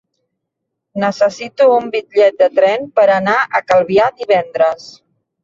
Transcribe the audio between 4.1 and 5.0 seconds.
divendres.